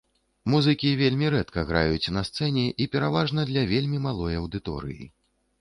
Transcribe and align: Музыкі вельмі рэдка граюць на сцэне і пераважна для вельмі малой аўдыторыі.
Музыкі 0.53 0.93
вельмі 1.01 1.27
рэдка 1.35 1.65
граюць 1.71 2.11
на 2.17 2.23
сцэне 2.29 2.65
і 2.85 2.89
пераважна 2.97 3.47
для 3.53 3.65
вельмі 3.73 4.03
малой 4.07 4.41
аўдыторыі. 4.43 5.03